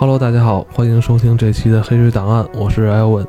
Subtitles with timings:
[0.00, 3.26] Hello，大家好，欢迎收听这期的《黑水档案》，我是艾文。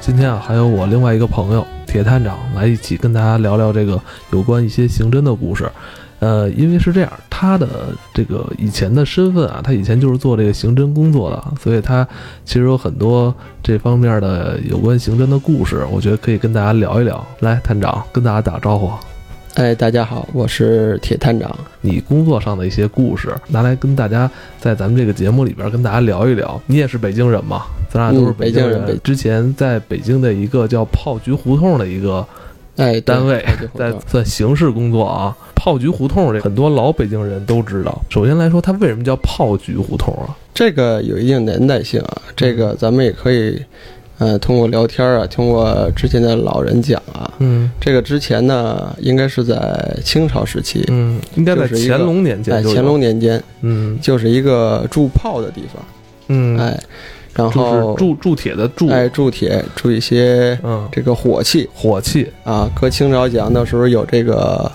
[0.00, 4.00] 今天啊，还有我另外一个朋友铁探长来一起跟大家聊聊这个
[4.32, 5.70] 有关一些刑侦的故事。
[6.20, 7.68] 呃，因为是这样，他的
[8.14, 12.08] 这个以前的身份啊，他以前就是做这个刑侦工作的，所以他
[12.46, 17.22] 其实有很多这方面的有关刑侦的故事，我觉得可以跟大家聊一聊。
[17.40, 18.90] 来，探长跟大家打招呼。
[19.56, 21.50] 哎，大家好，我是铁探长。
[21.80, 26.60] 你工作上的一些故事，拿来跟大家在咱们这个节目里边跟大家聊一聊。
[26.66, 27.62] 你也是北京人嘛？
[27.88, 29.00] 咱俩都是北京人。
[29.02, 32.26] 之前在北京的一个叫炮局胡同的一个
[32.76, 33.42] 哎单位，
[33.74, 35.34] 在在刑事工作啊。
[35.54, 37.98] 炮局胡同这很多老北京人都知道。
[38.10, 40.36] 首先来说，它为什么叫炮局胡同啊？
[40.52, 42.22] 这个有一定年代性啊。
[42.36, 43.58] 这个咱们也可以。
[44.18, 55.84] 呃，通过聊天啊，通过之前的老人讲啊，嗯，这个之前呢，应该是在清朝时期，嗯，应该在乾隆年间，在乾隆年间，嗯，就是一个铸炮的地方，
[56.28, 56.80] 嗯，哎，
[57.34, 62.26] 然后铸铸铁的铸，哎，铸铁铸一些，嗯，这个火器，火器。
[62.42, 64.72] 啊，搁清朝讲那时候有这个，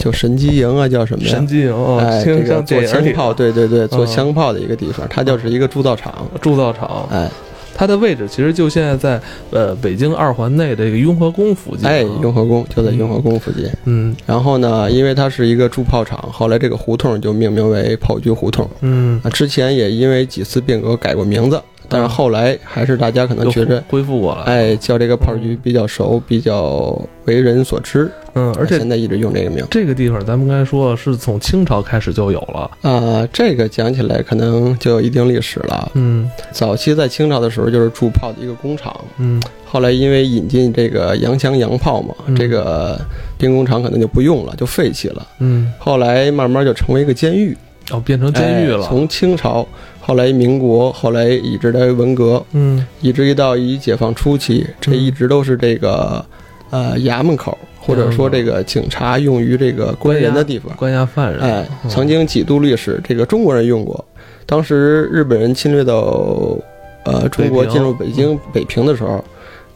[0.00, 1.30] 就神机营啊，叫什么呀？
[1.30, 7.30] 神机营，哎，这个做枪炮，对对对，做枪炮的一个地方，它就是一个铸造厂，铸造厂，哎。
[7.74, 11.86] 它的位置其实就现在在呃北京二环内的一个雍和宫附近。
[11.86, 13.68] 哎，雍和宫就在雍和宫附近。
[13.84, 18.68] 嗯，然后呢，因为它是一个铸炮厂，后来这个胡同就命名为炮局胡同。
[18.80, 21.60] 嗯，啊，之前也因为几次变革改过名字。
[21.86, 28.10] 但是后来还是大家可能觉着恢复过了，哎，叫这个炮局比较熟，比较为人所知。
[28.34, 29.64] 嗯，而且现在一直用这个名。
[29.70, 35.90] 这个地方咱们刚才说是从清朝开始就有了啊，这个讲起来可能就有一定历史了。
[35.94, 38.94] 嗯，早期在清朝的时候就是铸炮的一个工厂。
[39.18, 43.00] 嗯，后来因为引进这个洋枪洋炮嘛，这个
[43.38, 45.26] 兵工厂可能就不用了，就废弃了。
[45.38, 47.56] 嗯，后来慢慢就成为一个监狱。
[47.90, 48.86] 哦，变成监狱了。
[48.86, 49.66] 从清朝。
[50.06, 56.22] 后来民国，后来一直到文革，嗯，一直一到一解放初期，这一直都是这个，
[56.74, 61.40] 呃，衙门口或者说这个警察用于这个关人的地方，关押犯人。
[61.40, 64.04] 哎，曾经几度历史，这个中国人用过。
[64.44, 66.58] 当时日本人侵略到，
[67.04, 69.24] 呃，中国进入北京、北平的时候。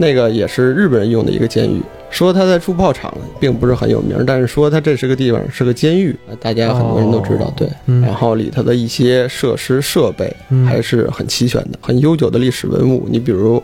[0.00, 7.52] 那个也是日本人用的一个监狱，说他在铸炮厂并不是很有名，但是说他这是个地方是个监狱，大家很多人都知道。
[7.56, 7.68] 对，
[8.00, 10.32] 然后里头的一些设施设备
[10.64, 13.08] 还是很齐全的，很悠久的历史文物。
[13.10, 13.60] 你比如，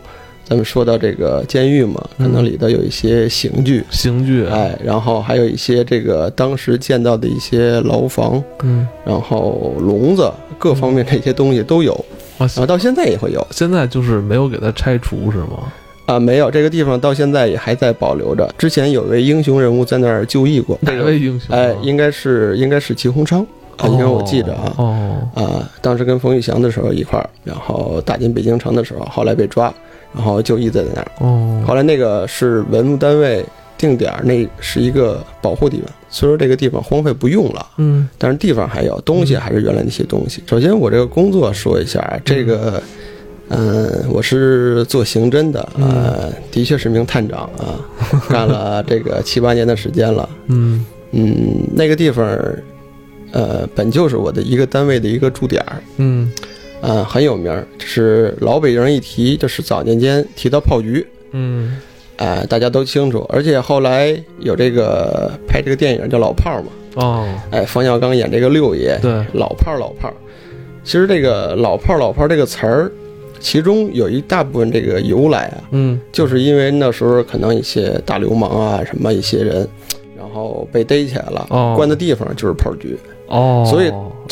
[0.47, 12.05] 咱们说到这个监狱嘛，可能里头有一些刑具，刑具，哎，然后还有一些这个当时建造的一些牢房，嗯，然后笼子，各方面这些东西都有，
[12.37, 13.45] 然后到现在也会有。
[13.49, 15.73] 现在就是没有给它拆除是吗？
[16.05, 18.47] 啊，没有，这个地方到现在也还在保留着。
[18.59, 21.55] 之前有位英雄人物在那儿就义过，哪位英雄？
[21.55, 23.43] 哎，应该是应该是齐鸿昌，
[23.85, 24.73] 因为我记着啊。
[24.77, 25.17] 哦。
[25.33, 29.73] 啊，当时跟冯玉祥的时候一块儿，然后打进北京城的时候，后来被抓，
[30.15, 31.11] 然后就一直在那儿。
[31.19, 31.63] 哦。
[31.67, 33.45] 后来那个是文物单位
[33.77, 35.87] 定点，那是一个保护地方。
[36.09, 40.41] 虽说这个地方荒废不用了，嗯，但是地方还有，东西还是原来那些东西。
[40.47, 42.81] 首先，我这个工作说一下，这个。
[43.49, 47.77] 嗯，我是做刑侦的，呃，的确是名探长啊，
[48.27, 50.27] 干了这个七八年的时间了。
[50.47, 52.27] 嗯嗯，那个地方，
[53.31, 55.75] 呃，本就是我的一个单位的一个驻点儿。
[55.97, 56.31] 嗯，
[56.81, 61.05] 啊，很有名，是老北京人一提就是早年间提到炮局。
[61.31, 61.79] 嗯，
[62.17, 66.69] 哎，大家都清楚，而且后来有这个拍这个电影叫《老炮儿》嘛。
[66.95, 68.97] 哦，哎，冯小刚演这个六爷。
[69.01, 70.13] 对，老炮儿，老炮儿。
[70.83, 72.91] 其实这个“老炮儿，老炮儿”这个词儿。
[73.37, 79.67] 其中有一大部分这个由来啊，嗯，就是因为那时候可能一些大流氓啊，什么一些人，
[80.17, 82.97] 然后被逮起来了，关的地方就是炮局，
[83.27, 83.91] 哦，所以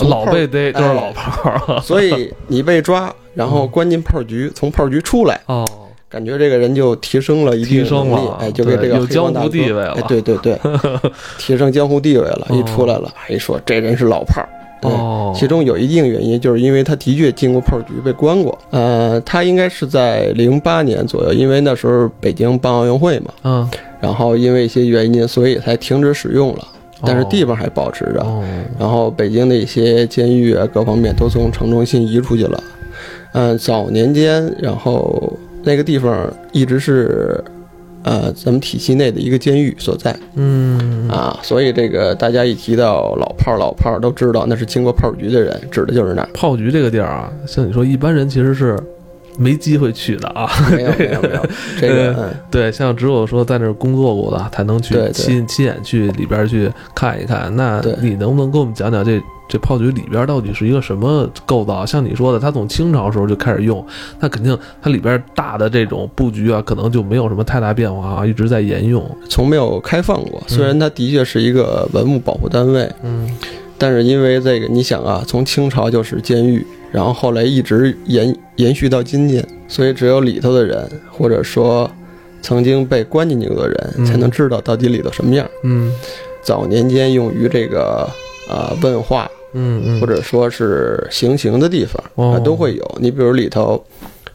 [0.09, 5.65] 老被逮就是老炮儿，所以 你被抓，然后关进炮局，从炮局出来，哦，
[6.09, 10.57] 感觉这个人就提升了一定能力，哎，就给这个有江湖地位了，哎，对对对，
[11.37, 14.49] 提升江湖地位了，一出来了，一说这人是老炮儿。
[14.83, 18.59] 哦，其中有一定原因，就是因为他的确进过炮局，被关过。
[18.69, 23.69] 呃，他应该是在零八年左右，因为那时候北京办奥运会嘛，嗯，
[24.01, 26.67] 然后因为一些原因，所以才停止使用了，
[27.05, 28.25] 但是地方还保持着。
[28.79, 32.63] 然后北京的一些监狱啊，各方面都从城中心移出去了。
[33.33, 35.31] 嗯，早年间，然后
[35.63, 37.43] 那个地方一直是。
[38.05, 47.31] 呃，咱们体系内的一个监狱所在，嗯啊，所以这个大家一提到老炮儿，老炮儿都知道那是经过炮局的人，指的就是那炮局这个地儿啊。
[47.47, 48.77] 像你说，一般人其实是
[49.37, 50.49] 没机会去的啊。
[50.71, 51.45] 没有没有没有，
[51.79, 57.53] 这个嗯对，像只有说在那儿工作过的才能去亲亲眼去里边去看一看。
[57.55, 61.85] 那你能不能给我们讲讲这这炮局里边到底是一个什么构造？
[61.85, 63.85] 像你说的，它从清朝时候就开始用，
[64.19, 69.05] 那肯定它里边大的这种布局啊，可能就没有什么太大变化啊，一直在沿用。
[69.29, 70.41] 从没有开放过。
[70.47, 73.29] 虽然它的确是一个文物保护单位，嗯
[73.77, 81.89] 但是因为这个，你想啊，从清朝就是监狱，然后后来一直延延续到今天，所以只有里头的人，或者说
[82.43, 85.49] 曾经被关进去过的人，嗯才能知道到底里头什么样。
[85.63, 85.91] 嗯
[86.43, 88.07] 早年间用于这个
[88.47, 92.97] 呃问话，嗯嗯，或者说是行刑的地方哦啊，都会有。
[93.01, 93.83] 你比如里头，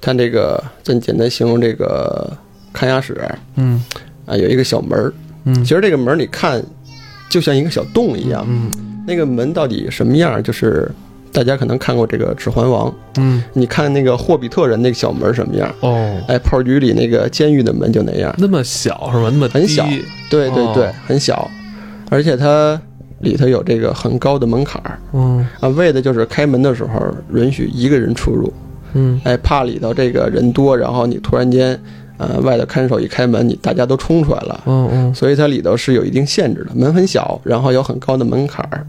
[0.01, 2.29] 看这个，咱简单形容这个
[2.73, 3.17] 看押室
[3.55, 3.81] 嗯
[4.27, 5.13] 啊，有一个小门儿。
[5.45, 6.61] 嗯，其实这个门儿你看，
[7.31, 8.45] 就像一个小洞一样。
[8.49, 8.71] 嗯
[9.07, 10.43] 那个门到底什么样？
[10.43, 10.91] 就是
[11.33, 12.89] 大家可能看过这个《指环王》，
[13.19, 13.43] 嗯。
[13.53, 15.73] 你看那个霍比特人那个小门什么样？
[15.81, 18.35] 哦，哎，炮局里那个监狱的门就那样。
[18.39, 19.29] 那么小是吧？
[19.33, 19.85] 那么很小。
[20.31, 20.95] 对对对，哦。
[21.07, 21.51] 很小，
[22.11, 22.81] 而且它
[23.21, 24.99] 里头有这个很高的门槛儿。
[25.13, 25.47] 嗯。
[25.61, 26.91] 啊，为的就是开门的时候
[27.33, 28.53] 允许一个人出入。
[28.95, 29.21] 嗯。
[29.25, 31.79] 哎，怕里头这个人多，然后你突然间，
[32.17, 35.15] 呃，外头看守一开门，你大家都冲出来了，嗯嗯。
[35.15, 38.87] 所以它里头是有一定限制的，门很小，然后有很高的门槛儿，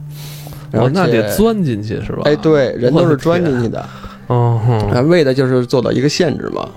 [0.74, 2.22] 哦，那得钻进去是吧？
[2.26, 3.84] 哎，，对，人都是钻进去的，
[4.28, 6.68] 嗯为的就是做到一个限制嘛。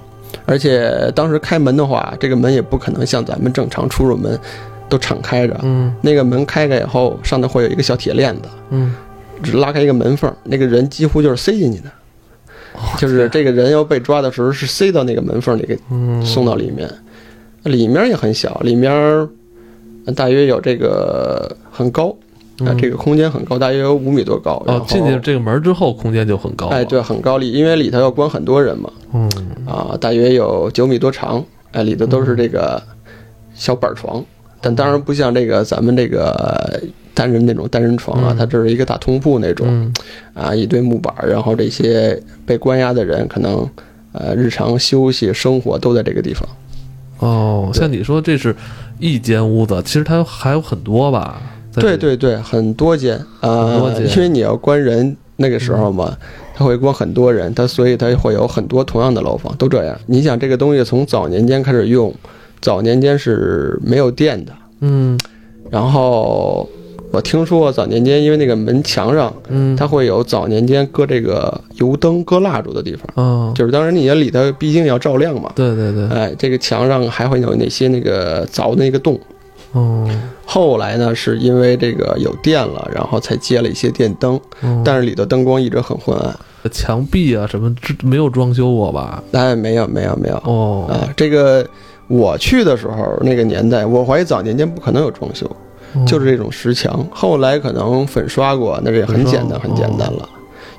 [0.46, 4.38] 而且当时开门的话，这个门也不可能像咱们正常出入门
[4.88, 8.94] 都敞开着，嗯那个门开开以后，上头会有一个小铁链子，嗯，
[9.42, 11.90] 只拉开一个门缝，那个人几乎就是塞进去的，
[12.98, 16.90] 就是这个人要被抓的时候是塞到那个门缝里给嗯送到里面，
[17.64, 18.90] 里面也很小，里面
[20.06, 22.16] 呃大约有这个很高
[22.64, 24.62] 啊、嗯这个空间很高，大约有五米多高。
[24.66, 26.76] 哦进去这个门之后，空间就很高了。
[26.76, 29.30] 哎，对，很高里，因为里头要关很多人嘛，嗯
[29.66, 32.82] 啊，大约有九米多长，哎，里头都是这个
[33.54, 34.24] 小板床，
[34.60, 36.82] 但当然不像这个咱们这个
[37.14, 39.92] 单人那种单人床啊，嗯它这是一个大通铺那种嗯
[40.34, 43.68] 啊，一堆木板，然后这些被关押的人可能
[44.12, 46.48] 呃日常休息生活都在这个地方。
[47.18, 48.54] 哦，像你说这是
[48.98, 51.40] 一间屋子，其实它还有很多吧？
[51.80, 56.16] 对对对，很多间啊、因为你要关人那个时候嘛，
[56.54, 59.98] 他会关很多人，他所以他会有很多同样的楼房，都这样。
[60.06, 62.14] 你想这个东西从早年间开始用，
[62.60, 65.18] 早年间是没有电的，嗯。
[65.70, 66.68] 然后
[67.10, 75.50] 我听说早年间因为那个门墙上嗯，它会有早年间搁这个油灯、搁蜡烛的地方，哦，就是当然你里头毕竟要照亮嘛。
[75.54, 79.18] 对对对，哎，这个墙上还会有那些那个凿的那个洞，
[79.72, 80.08] 哦
[80.44, 86.34] 后来呢，是因为这个有电了，然后才接了一些电灯，哦，但是里头灯光一直很昏暗。
[86.70, 89.22] 墙壁啊什么这没有装修过吧？
[89.32, 91.08] 哎，没有，没有，没有哦啊！
[91.16, 91.66] 这个
[92.06, 95.46] 我去的时候，那个年代，我怀疑早年间不可能有装修，
[95.94, 97.04] 哦就是这种石墙。
[97.10, 100.28] 后来可能粉刷过，那这也很简单，很简单了。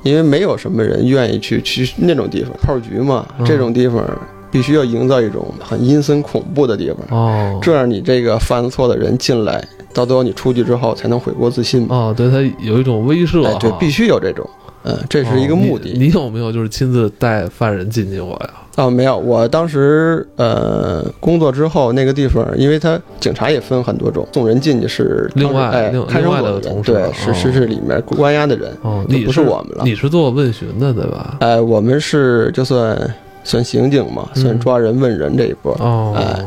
[0.04, 4.06] 因为没有什么人愿意去去那种地方，炮局嘛，嗯这种地方
[4.54, 11.96] 必须要营造一种很阴森恐怖的地方，哦这样你这个犯错的人进来，到最后你出去之后才能悔过自新嘛。
[11.96, 14.48] 哦，对他有一种威慑哎，对，必须有这种，
[14.84, 15.90] 嗯，这是一个目的。
[15.90, 18.50] 哦你你有没有就是亲自带犯人进去过呀？
[18.76, 29.84] 哦，没有，我当时呃工作之后，那个地方，因为他警察也分很多种，送人进去是另外哎另看守所人，另外的同事对，哦是是是里面关押的人，哦，就不是是我们了。
[29.84, 31.38] 你是做问询的对吧？
[31.40, 32.98] 哎，我们是就算
[33.44, 35.74] 算刑警嘛，嗯算抓人问人这一波。
[35.80, 36.46] 哦，哎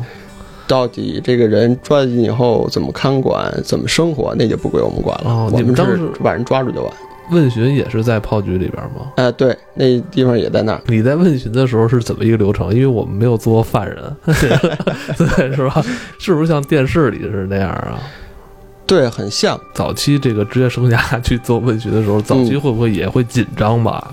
[0.69, 5.49] 到底这个人抓进去以后怎么看管、怎么生活，那就不归我们管了。
[5.55, 6.93] 你们当时把人抓住就完。
[7.31, 9.13] 问询也是在炮局里边吗？
[9.17, 10.81] 哎，对，那地方也在那儿。
[10.87, 12.75] 你在问询的时候是怎么一个流程？
[12.75, 15.81] 因为我们没有做过犯人， 对，是吧？
[16.19, 17.99] 是不是像电视里是那样啊？
[18.87, 19.61] 对，很像。
[19.73, 24.13] 早期这个职业生涯去做问询的时候，早期会不会也会紧张吧？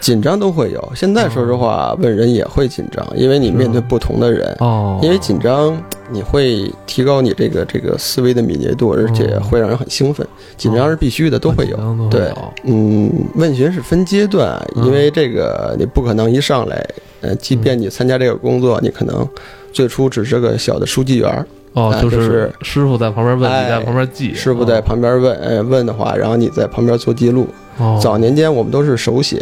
[0.00, 0.92] 紧张都会有。
[0.94, 5.76] 现在说实话，问人也会紧张，因为你面对不同的人，哦，因为紧张
[6.10, 10.26] 你会提高你这个这个思维的敏捷度，而且会让人很兴奋。
[10.56, 12.08] 紧张是必须的，都会有。
[12.10, 12.32] 对
[12.64, 16.86] 嗯，问询是分阶段，嗯因为这个你不可能一上来，
[17.20, 19.26] 呃，即便你参加这个工作，你可能
[19.72, 27.46] 最初只是个小的书记员，哦，哎就就是师傅在旁边问，哎你在旁边记，师傅在旁边问，呃，问的话，然后你在旁边做记录。
[27.78, 29.40] 哦早年间我们都是手写，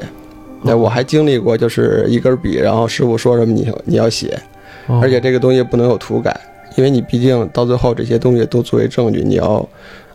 [0.67, 4.39] 那哦我还经历过，就是一根笔，然后师傅说什么你你要写，
[4.87, 6.39] 哦而且这个东西不能有涂改，
[6.77, 9.67] 因为你毕竟到最后这些东西都作为证据，你要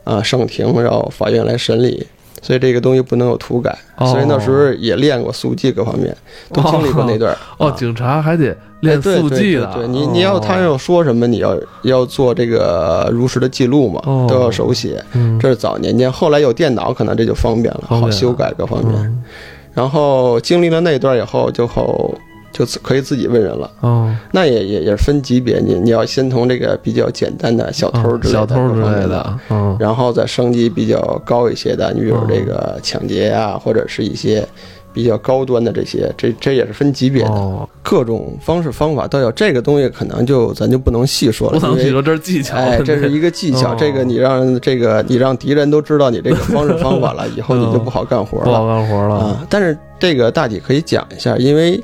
[0.03, 2.05] 啊上庭，然后法院来审理，
[2.41, 6.15] 所以这个东西不能有涂改，哦所以那时候也练过速记各方面，
[6.51, 7.35] 都经历过那段。
[7.57, 15.03] 哦，啊警察还得练速记的，对对对你你要他哦要说什么，你要要做这个如实的记录嘛，哦都要手写。
[15.13, 19.23] 嗯这是早年间，后来有电脑，可能这就方便了好修改各方面。
[19.73, 22.13] 嗯然后经历了那段以后，就后
[22.51, 23.71] 就可以自己问人了。
[23.79, 34.45] 哦，那也也也是分级别，你你要先从这个比较简单的小偷之类的、嗯小偷之类的，嗯然后再升级比较高一些的，你比如这个抢劫啊、或者是一些
[34.93, 39.31] 比较高端的这些，这这也是分级别的，哦，各种方式方法都有。
[39.31, 49.47] 这个东西可能就咱就不能细说了，因为不能细说这是技巧，哎，这是一个技巧，哦这个你让这个你让敌人都知道你这个方式方法了，以后你就不好干活 不好干活了，啊。
[49.49, 51.81] 但是这个大体可以讲一下，因为。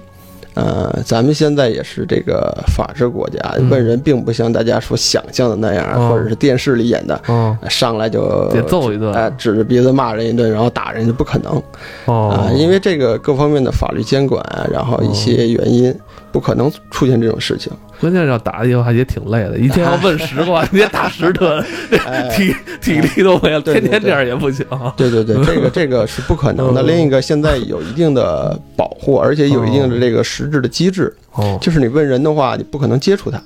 [0.58, 3.70] 呃，咱们现在也是这个法治国家，嗯。
[3.70, 6.10] 问人并不像大家所想象的那样，哦。
[6.10, 9.14] 或者是电视里演的，嗯，上来就得揍一顿。
[9.14, 11.62] 哎，指着鼻子骂人一顿，然后打人，就不可能。
[12.06, 12.30] 哦。
[12.30, 15.94] 啊，，因为这个各方面的法律监管，然后一些原因，
[16.38, 17.74] 不可能出现这种事情。
[18.00, 21.65] 关键是要打的话也挺累的， 一天要问十个， 你得打十顿，
[22.06, 24.63] 哎 体体力都没了，天天这样也不行。
[24.96, 26.84] 对对对，这个这个是不可能的。
[26.84, 33.41] 嗯另一个，现在有一定的保护，而且有一定的这个实质的机制，哦就是你问人的话，你不可能接触他，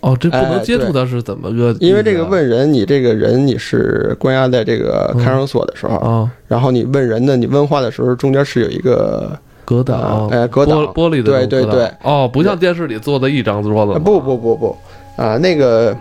[0.00, 1.76] 哦，这不能哎接触他是怎么个？
[1.80, 11.90] 因为这个问人，你这个人你是关押在这个看守所的时候，啊，然后你问人呢，你问话的时候，中间是有一个隔挡啊，哎隔挡玻玻璃的对对对。
[12.02, 14.76] 哦，不像电视里坐的一张桌子啊，不不不不，
[15.16, 15.96] 啊，那个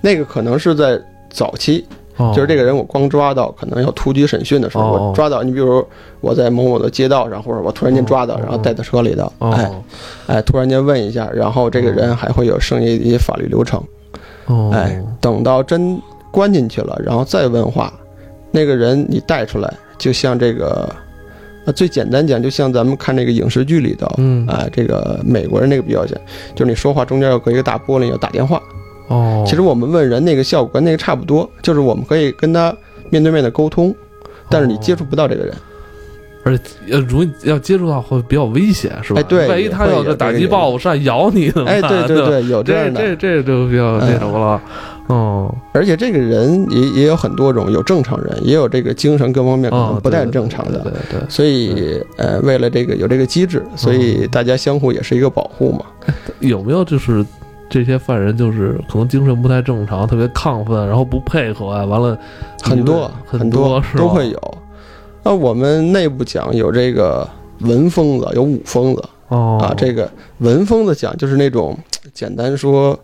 [0.00, 5.08] 那个可能是在早期，不就是这个人我光抓到，可能要突击审讯的时候，哦。
[5.08, 5.84] 我抓到你，比如
[6.20, 9.82] 我在某某的街道上，或者我突然间抓到，哦然后带到车里头，哎哦。
[10.26, 13.82] 哎，突然间问一下，然后这个人还会有剩下一些法律流程，
[14.46, 15.98] 哦，哎，等到真
[16.30, 17.92] 关进去了，然后再问话，
[18.50, 20.88] 那个人你带出来，就像这个。
[21.66, 24.46] 啊，最简单讲，就像咱们看这个影视剧里头，嗯。
[24.46, 26.18] 啊，这个美国人那个比较像，
[26.54, 28.62] 就是你说话中间要隔一个大玻璃，要打电话，
[29.08, 32.74] 哦，其实我们问人那个效果跟那个差不多，就是我们可以跟他
[33.10, 33.94] 面对面的沟通，
[34.48, 35.54] 但是你接触不到这个人。
[36.42, 39.20] 而且呃，如果要接触到会比较危险，是吧？
[39.20, 41.90] 哎对万一他会要是打击报上咬你怎么哎，办？
[41.90, 44.60] 吧对对对，有这这样的，这这就比较那什么了。
[45.08, 50.78] 哦而且这个人也也有很多种，有正常人，也有这个精神各方面可哦能，不太正常的。
[50.78, 55.84] 对对对，所以，呃，为了这个有这个机制，所以大家相互也是一个保护嘛。
[56.38, 57.26] 有没有就是
[57.68, 61.84] 这些犯人就是可能精神不太正常，特别亢奋，然后不配合啊？
[61.84, 62.16] 完了，
[62.62, 64.54] 很多很多是都会有。
[65.22, 67.28] 那我们内部讲有这个
[67.60, 69.74] 文疯子，有武疯子哦啊。
[69.76, 71.78] 这个文疯子讲就是那种
[72.14, 72.98] 简单说，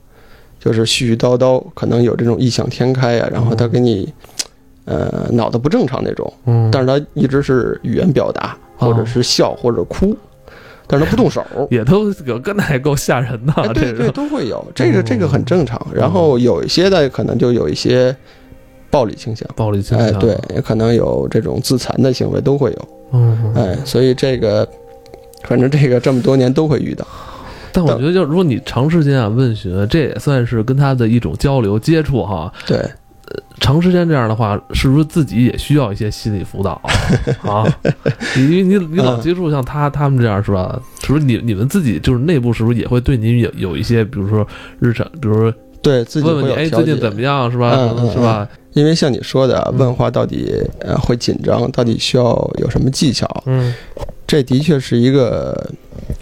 [0.58, 4.12] 就是絮絮叨叨，可能有这种异想天开啊，然后他给你，
[4.86, 6.32] 呃，脑子不正常那种。
[6.46, 10.16] 嗯，但是他一直是语言表达，或者是笑或者哭，
[10.86, 11.44] 但是他不动手。
[11.70, 15.86] 也都有跟那也够吓人的，哎，对对，都会有，这个这个很正常。
[15.92, 18.16] 然后有一些的可能就有一些
[18.90, 24.68] 暴力倾向，暴力倾哎，向，对，也可能有这种自残的行为都会有，嗯，哎，所以这个
[25.44, 27.06] 反正这个这么多年都会遇到。
[27.72, 32.50] 但我觉得，就如果你长时间啊问询，这也算是跟他的一种交流接触哈。
[32.66, 32.80] 对，
[33.60, 36.80] 长时间这样的话，是不是自己也需要一些心理辅导
[37.44, 37.66] 啊？
[38.36, 40.80] 因为你你老接触像他他们这样是吧？
[41.02, 44.46] 是不是你你们自己就是内部是不是也会对你有有一些，比如说
[44.78, 45.52] 日常，比如说
[45.82, 47.72] 对自己问问你哎最近怎么样是吧？
[47.74, 48.48] 嗯嗯是吧？
[48.76, 49.78] 因为像你说的，嗯。
[49.78, 52.24] 问话到底呃会紧张，到底需要
[52.58, 53.26] 有什么技巧？
[53.46, 53.74] 嗯。
[54.26, 55.70] 这的确是一个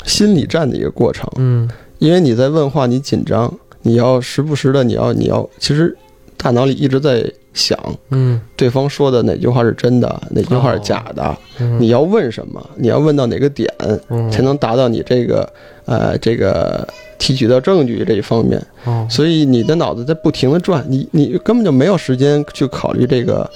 [0.04, 1.28] 心理战的一个过程。
[1.36, 1.68] 嗯。
[1.98, 5.96] 因为你在问话，你紧张，你要时不时的，你要你要，其实
[6.36, 7.76] 大脑里一直在想
[8.10, 8.40] 嗯。
[8.54, 13.68] 对方说的哪句话是真的，哪句话是假的，嗯，你要问什么，你要问到哪个点，
[14.10, 14.30] 嗯。
[14.30, 15.52] 才能达到你这个
[15.86, 16.86] 呃这个
[17.18, 18.60] 提取到证据这一方面。
[18.84, 23.48] 哦所以你的脑子在不停的转，你你根本就没有时间去考虑这个。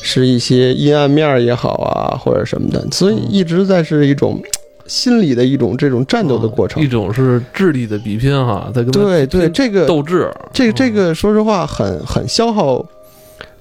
[0.00, 4.40] 是一些阴暗面儿也好啊，或者什么的，所以一直在是一种
[4.86, 6.86] 心理的一种这种战斗的过程一。
[6.86, 12.82] 种是智力的比拼哈，在对对，这个斗志，这个这个，说实话，很很消耗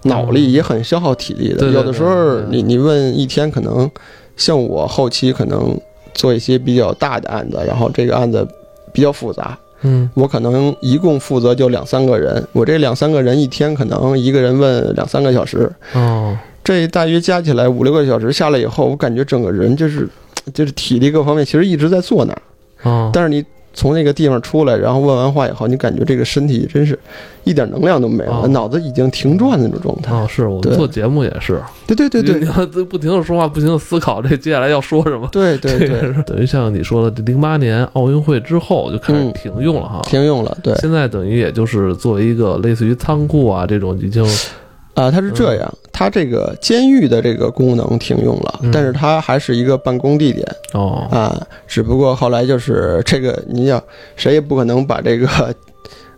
[0.03, 1.71] 脑力，嗯也很消耗体力的。
[1.71, 3.89] 有的时候对，你你问一天，可能
[4.37, 5.75] 像我后期可能
[6.13, 8.47] 做一些比较大的案子，然后这个案子
[8.97, 10.09] 比较复杂，嗯。
[10.15, 16.35] 我可能一共负责就两三个人，我这两三个人一天可能一个人问两三个小时，哦。
[16.63, 20.09] 这大约加起来五六个小时下来以后，我感觉整个人就是
[20.51, 22.41] 就是体力各方面其实一直在坐那儿，
[22.89, 23.45] 哦，但是你
[23.77, 26.97] 从那个地方出来，然后问完话以后，你感觉这个身体真是
[27.43, 30.15] 一点能量都没了，哦脑子已经停转的那种状态。
[30.15, 35.29] 啊，是我们做节目也是，对对对对你要不停的说话，不停的思考这接下来要说什么。
[35.31, 40.01] 对对对，是 等于像你说的，零八年奥运会之后就开始嗯停用了哈。
[40.07, 40.57] 停用了。
[40.63, 44.25] 对现在等于也就是作为一个类似于仓库啊这种已经
[44.97, 51.47] 啊，它是这样，它这个监狱的这个功能停用了，嗯但是它还是一个办公地点哦啊。
[51.67, 53.81] 只不过后来就是这个，你想
[54.15, 55.27] 谁也不可能把这个。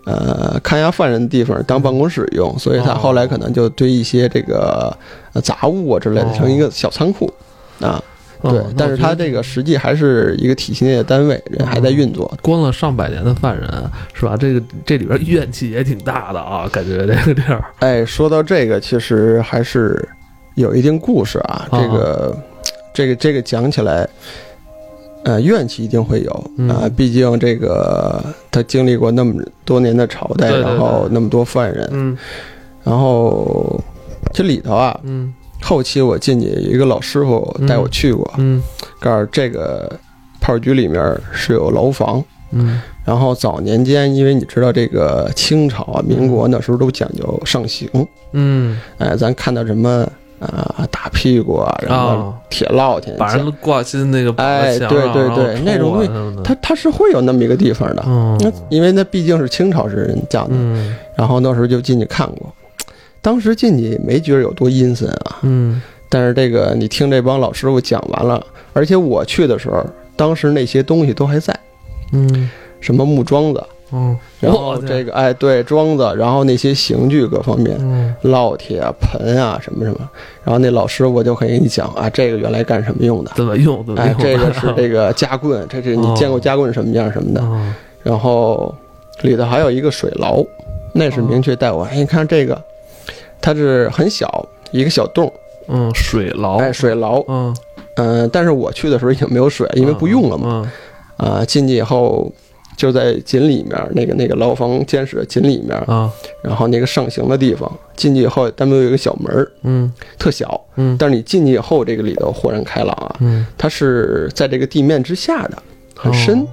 [0.05, 4.91] 呃，看押犯人的地方当办公室用，所以他后来可能就堆一些这个
[5.33, 7.31] 呃杂物啊之类的，哦成一个小仓库
[7.79, 8.01] 啊。
[8.41, 12.31] 对哦，但是它这个实际还是一个体系内的单位，人还在运作。
[12.41, 13.67] 关了上百年的犯人
[14.13, 14.37] 是吧？
[14.37, 20.07] 这个这里边怨气也挺大的啊，感觉这个地儿哎，说到这个，其实还是
[20.55, 21.67] 有一定故事啊。
[21.69, 22.37] 啊这个，
[22.93, 24.07] 这个，这个讲起来，
[25.23, 26.89] 呃，怨气一定会有嗯啊。
[26.95, 32.17] 毕竟这个他经历过那么多年的朝代，对对然后那么多犯人，嗯
[32.85, 33.79] 然后
[34.33, 38.61] 这里头啊，嗯后期我进去一个老师傅带我去过，嗯。
[38.99, 39.91] 告诉这个
[40.41, 42.23] 炮局里面是有牢房。
[42.51, 42.81] 嗯。
[43.05, 47.89] 然后早年间，因为你知道这个清朝啊、民国那时候都讲究上刑，
[48.33, 48.79] 嗯。
[48.97, 50.07] 哎，咱看到什么
[50.39, 56.43] 啊打屁股啊，然后啊，铁烙铁，把人挂进那个哎对对对那种东西抽啊什么的。
[56.43, 58.03] 它它是会有那么一个地方的。
[58.05, 60.95] 嗯那因为那毕竟是清朝时人讲的，嗯。
[61.15, 62.53] 然后那时候就进去看过，
[63.21, 65.81] 当时进去没觉得有多阴森啊，嗯。
[66.07, 69.85] 但是这个你听这帮老师傅讲完了，而且我去的时候，
[70.15, 71.57] 当时那些东西都还在，
[72.13, 72.49] 嗯。
[72.81, 73.61] 什么木桩子，
[73.91, 78.15] 嗯，然后这个哎对桩子，然后那些刑具各方面，嗯。
[78.23, 80.09] 烙铁啊、盆啊什么什么，
[80.45, 83.31] 然后那老师傅就会给你讲啊，这个原来干什么用的。
[83.35, 86.15] 怎么用怎么哎，，这个是 这个夹棍，这是你哦。
[86.17, 87.41] 见过夹棍什么样什么的。
[87.41, 88.73] 啊然后
[89.23, 90.41] 里头还有一个水牢，
[90.93, 91.83] 那是明确带我。
[91.83, 92.59] 哎，你看这个，
[93.41, 95.31] 它是很小一个小洞，
[95.67, 96.57] 嗯水牢。
[96.57, 97.23] 哎，水牢。
[97.27, 97.55] 嗯。
[97.95, 100.47] 嗯、但是我去的时候已经没有水，因为不用了嘛。
[100.47, 100.71] 嘛
[101.17, 102.31] 啊，进去以后
[102.77, 106.09] 就在井里面，那个那个牢房监室的井里面，啊
[106.41, 109.91] 然后那个上行的地方，进去以后单独有一个小门儿，嗯。
[110.17, 110.61] 特小。
[110.77, 110.95] 嗯。
[110.97, 113.45] 但是你进去以后，这个里头豁然开朗啊，嗯。
[113.57, 115.57] 它是在这个地面之下的，
[115.93, 116.39] 很深。
[116.39, 116.47] 哦。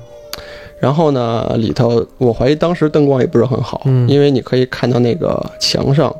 [0.81, 4.09] 然后呢，里头我怀疑当时灯光也不是很好，嗯。
[4.09, 6.13] 因为你可以看到那个墙上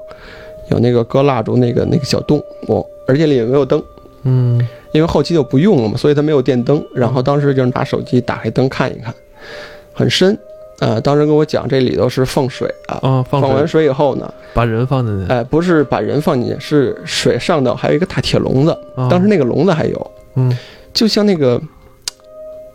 [0.69, 3.83] 有那个搁蜡烛那个那个小洞，我而且里面没有灯，
[4.25, 4.67] 嗯。
[4.93, 6.83] 因为后期就不用了嘛，所以它没有电灯。
[6.95, 9.15] 然后当时就是拿手机打开灯看一看，
[9.93, 10.39] 很深。
[10.79, 20.57] 呃，当时跟我讲这里头是放水啊，啊放放完水水以后呢，把人放进去，哎、不是把人放进去，是水上头还有一个大铁笼子，啊当时那个笼子还有，嗯。
[20.95, 21.61] 就像那个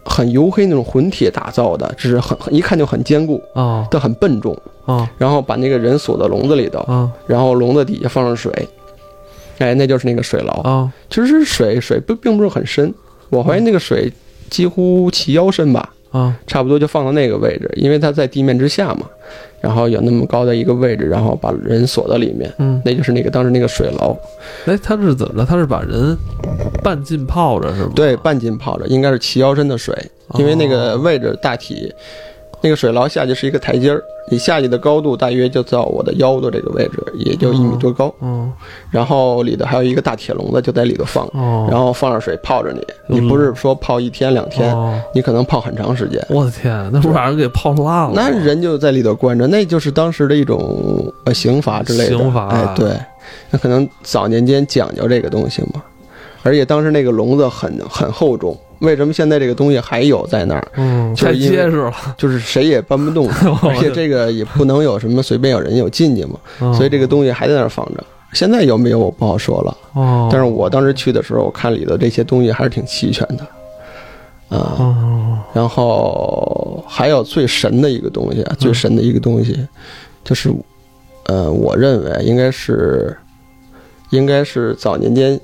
[0.04, 4.58] 很黝黑那种混铁打造的，只是很很一看就很坚固，啊但很笨重。
[4.86, 8.52] 啊然后把那个人锁到笼子里头，啊然后笼子底下放上水，
[9.60, 10.54] 哎，那就是那个水牢。
[10.62, 12.94] 啊其实水水不并不是很深，
[13.30, 14.12] 我怀疑那个水
[14.50, 19.10] 几乎齐腰深吧，啊差不多就放到那个位置，因为它在地面之下嘛。
[19.62, 24.12] 然后有那么高的一个位置，然后把人锁到里面，嗯，那就是那个当时那个水牢。
[24.66, 25.46] 哎，他是怎么着？
[25.46, 26.18] 他是把人
[26.82, 27.92] 半浸泡着是吗？
[27.94, 29.96] 对，半浸泡着，应该是齐腰深的水，
[30.34, 31.94] 因为那个位置大体，
[32.62, 38.14] 那个水牢下去是一个台阶儿，你下去的高度大约就到我的腰的这个位置，也就一米多高。
[38.22, 38.52] 嗯
[38.92, 42.80] 然后里头还有一个大铁笼子，就在里头放，哦，然后放上水泡着你。
[43.10, 46.24] 嗯你不是说泡一天两天，哦你可能泡很长时间。
[46.30, 48.14] 我的天，那不是把人给泡烂了吗？
[48.16, 52.18] 那人就在里头关着，那就是当时的一种呃刑罚之类的。
[52.18, 52.92] 刑罚哎，对，
[53.50, 55.82] 那可能早年间讲究这个东西嘛。
[56.44, 60.68] 而且当时那个笼子很很厚重，为什么现在这个东西还有在那儿？
[60.76, 63.30] 嗯，太结实了，就是谁也搬不动，
[63.64, 68.04] 而且这个也不能有什么随便有人有进去嘛，哦所以这个东西还在那儿放着。
[68.34, 73.44] 现在有没有我不好说了，哦，但是我当时去的时候，我看里头这些东西还是挺齐全的，
[74.58, 79.68] 啊，哦然后还有最神的一个东西啊，最神的一个东西，
[80.24, 80.50] 就是，
[81.26, 83.16] 呃，我认为应该是，
[84.12, 85.38] 应该是早年间，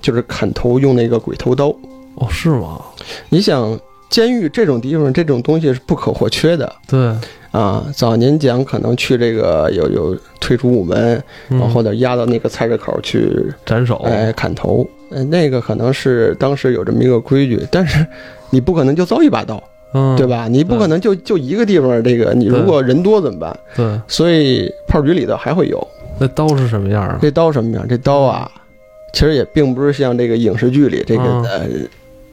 [0.00, 1.72] 就是砍头用那个鬼头刀。
[2.16, 2.80] 哦是吗？
[3.28, 3.78] 你想，
[4.10, 7.12] 监狱这种地方，这种东西是不可或缺的对，
[7.50, 7.84] 啊。
[7.94, 13.30] 早年讲可能去这个有有退出午门，嗯然后或者压到那个菜市口去，
[13.66, 14.86] 斩首，哎，砍头。
[15.10, 18.04] 呃，那个可能是当时有这么一个规矩，但是
[18.50, 19.62] 你不可能就造一把刀。
[19.96, 20.26] 嗯，对？
[20.26, 20.48] 吧？
[20.48, 23.56] 你不可能就就一个地方，这个你如果人多怎么办？
[23.76, 25.86] 对，所以炮局里头还会有
[26.18, 27.18] 那刀是什么样啊？
[27.22, 27.86] 这刀什么样？
[27.88, 28.50] 这刀啊，
[29.12, 31.66] 其实也并不是像这个影视剧里这个嗯呃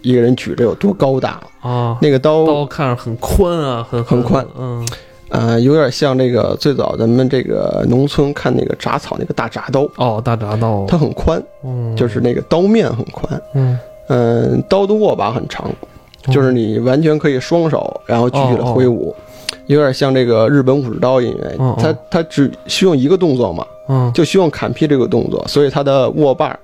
[0.01, 1.41] 一个人举着有多高大。
[1.61, 4.87] 啊，那个刀，刀看着很宽啊，很很宽，嗯，
[5.29, 9.87] 呃，有点像这个最早咱们这个农村看那个铡草那个大铡刀。
[9.97, 13.79] 哦，大铡刀，它很宽，嗯，就是那个刀面很宽，嗯。
[14.07, 15.69] 嗯，刀的握把很长，
[16.31, 19.15] 就是你完全可以双手然后举起来挥舞，
[19.67, 26.57] 有点像这个日本武士刀，因为它它只需要一个动作嘛，嗯，就需要砍劈这个动作，所以他的握把。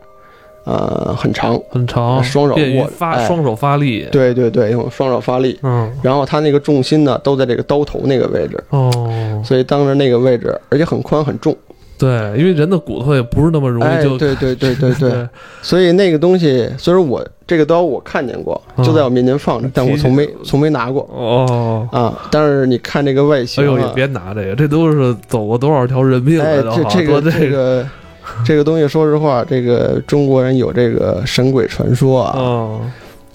[0.67, 11.55] 呃，很长，很长，双手握发，双手发力，对对对，用双手发力，嗯，然后它那个重心呢，都在这个刀头那个位置，哦，所以当着那个位置，而且很宽很重，
[11.97, 15.29] 对，因为人的骨头也不是那么容易就，对对对对 对，
[15.61, 27.39] 所以那个东西，虽然我这个刀我看见过，就在我面前放着，但我从没从没拿过，哦，啊，但是你看这个外形，哎呦，也别拿这个，这都是走过多少条人命哎，这这个这个。
[27.39, 27.85] 这个
[28.63, 32.79] 东西，说实话，这个中国人有这个神鬼传说啊。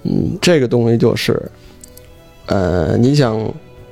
[0.05, 1.41] 嗯，这个东西就是，
[2.47, 3.39] 呃，你想，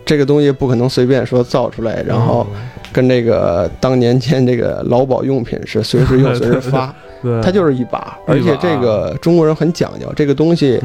[0.05, 2.47] 这个东西不可能随便说造出来，然后
[2.93, 6.93] 跟这个当年间这个劳保用品是随时用随时发。
[7.43, 10.81] 它就是一把，而且这个中国人很讲究，这个东西，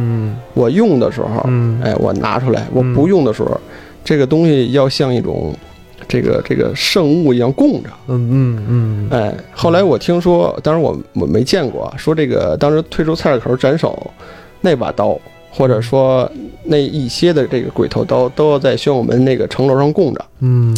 [0.53, 1.49] 我用的时候，
[1.81, 3.59] 哎，我拿出来；我不用的时候，
[4.03, 5.55] 这个东西要像一种。
[6.07, 14.11] 这个这个圣物一样供着，嗯嗯嗯，哎，后来我听说，当然我我没见过，说这个当时推出菜市口斩首
[14.61, 15.19] 那把刀，
[15.51, 16.29] 或者说
[16.63, 20.75] 那一些的这个鬼头刀，都要在宣武门那个城楼上供着，嗯，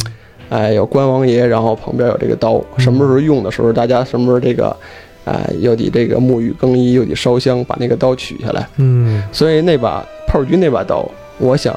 [0.48, 4.74] 哎，有关王爷，然后旁边有这个刀，什么时候用的时候，大家什么时候这个，
[5.24, 11.74] 哎，又得这个沐浴更衣，又得烧香，把那个刀取下来，嗯，所以那把炮军那把刀，我想。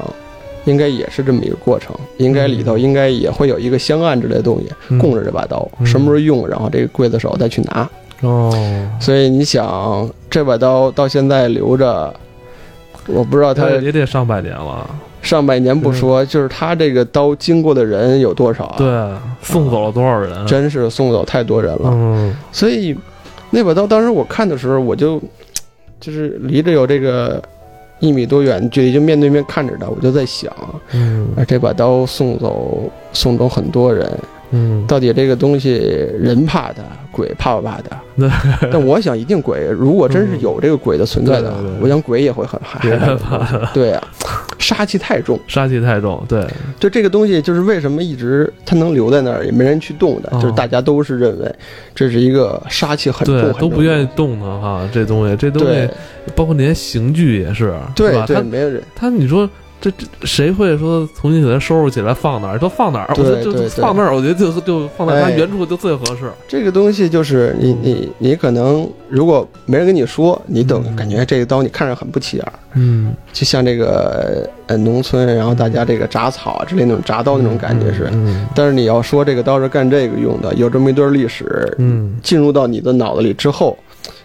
[0.65, 7.89] 应该也是这么一个过程，应该里头应该也会有一个香案之类的东西供着这把刀，什么时候用，然后这个刽子手再去拿。
[8.21, 8.53] 哦，
[8.99, 12.13] 所以你想，这把刀到现在留着，
[13.07, 14.87] 我不知道它也得上百年了。
[15.23, 18.75] 上百年不说，就是他这个刀经过的人有多少？
[18.77, 18.87] 对，
[19.41, 20.45] 送走了多少人？
[20.45, 21.89] 真是送走太多人了。
[21.91, 22.95] 嗯，所以
[23.49, 25.19] 那把刀当时我看的时候，我就
[25.99, 27.41] 就是离着有这个。
[28.01, 30.51] 一米多远距离就面对面看着他，我就在想，
[30.91, 34.11] 嗯，这把刀送走送走很多人，
[34.51, 35.73] 嗯，到底这个东西
[36.19, 38.01] 人怕它，鬼怕不怕它？
[38.71, 42.79] 但我想，一定鬼，如果真是有这个鬼的存在的，我想鬼也会很害
[43.15, 43.65] 怕。
[43.73, 44.03] 对啊。
[44.59, 46.45] 杀气太重，杀气太重，对，
[46.79, 51.55] 就这个东西，就是为什么一直它能留在那儿，也没人去动的，就是大家都是认为
[51.95, 54.87] 这是一个杀气很重，都不愿意动的哈。
[54.93, 55.89] 这东西，这东西，
[56.35, 58.25] 包括那些刑具也是，对吧？
[58.27, 59.49] 他没有人，他你说。
[59.81, 62.59] 这这谁会说重新给它收拾起来放哪儿？
[62.59, 63.07] 都放哪儿？
[63.17, 66.31] 我觉得就放那儿，我觉得就就放在它原处就最合适。
[66.47, 72.53] 这个东西就是你你你可能如果没人跟你说，你等感觉这个刀你看着很不起眼儿。
[72.75, 78.07] 嗯，就像这个呃农村，然后大家这个铡草之类那种铡刀那种感觉是。
[78.13, 78.47] 嗯。
[78.53, 83.75] 但是你要说这个刀是干这个用的，有这么一段历史，嗯，进入到你的脑子里之后，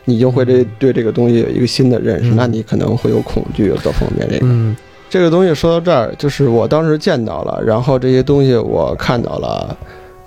[0.04, 4.46] 你就会对对这个东西有一个新的认识，那你可能会有恐惧，有各方面这个。
[4.46, 4.76] 嗯。
[5.08, 9.76] 这个东西说到这儿，就是我当时见到了，然后这些东西我看到了，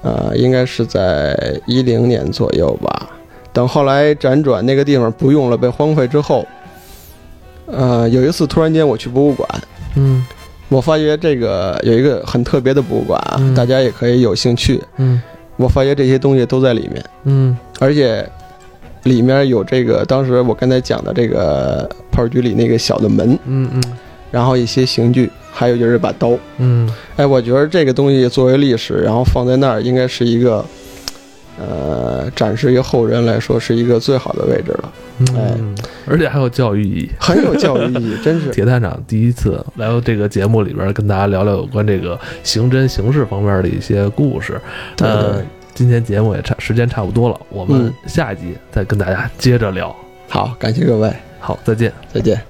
[0.01, 1.37] 呃，应该是在
[1.67, 3.09] 一零年左右吧。
[3.51, 6.47] 等后来辗转那个地方不用了，被荒废之后，
[7.65, 9.49] 呃，有一次突然间我去博物馆，
[9.95, 10.25] 嗯，
[10.69, 15.21] 我发觉这个有一个很特别的博物馆啊，大家也可以有兴趣，嗯，
[15.57, 18.25] 我发觉这些东西都在里面，嗯，而且
[19.03, 23.83] 里面有这个当时我刚才讲的这个炮局里那个小的门，嗯嗯。
[24.31, 26.37] 然后一些刑具，还有就是把刀。
[26.57, 30.63] 嗯，哎，我觉得这个东西作为历史，然后放在那儿，应该是一个，
[31.59, 34.91] 呃，展示于后人来说是一个最好的位置了。
[35.35, 35.57] 哎，
[36.07, 38.49] 而且还有教育意义，很有教育意义，真是。
[38.53, 44.59] 铁探长第一次来到这个节目里边，跟大家聊聊有关这个刑侦刑事方面的一些故事。
[44.99, 45.41] 呃，
[45.73, 49.93] 今天节目也差时间差不多了，我们下一集再跟大家接着聊。
[50.29, 51.11] 好，感谢各位。
[51.39, 52.48] 好，再见，再见。